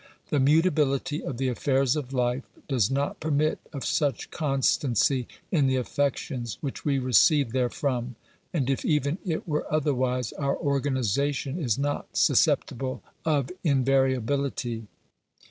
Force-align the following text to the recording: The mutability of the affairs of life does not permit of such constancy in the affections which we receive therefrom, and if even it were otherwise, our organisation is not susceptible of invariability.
The 0.31 0.39
mutability 0.39 1.21
of 1.23 1.37
the 1.37 1.47
affairs 1.47 1.95
of 1.95 2.11
life 2.11 2.41
does 2.67 2.89
not 2.89 3.19
permit 3.19 3.59
of 3.71 3.85
such 3.85 4.31
constancy 4.31 5.27
in 5.51 5.67
the 5.67 5.75
affections 5.75 6.57
which 6.59 6.83
we 6.83 6.97
receive 6.97 7.51
therefrom, 7.51 8.15
and 8.51 8.67
if 8.67 8.83
even 8.83 9.19
it 9.23 9.47
were 9.47 9.71
otherwise, 9.71 10.33
our 10.33 10.57
organisation 10.57 11.59
is 11.59 11.77
not 11.77 12.07
susceptible 12.17 13.03
of 13.25 13.51
invariability. 13.63 14.87